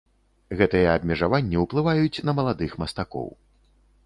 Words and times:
Гэтыя 0.61 0.95
абмежаванні 0.99 1.61
ўплываюць 1.65 2.23
на 2.29 2.39
маладых 2.41 2.71
мастакоў. 2.83 3.31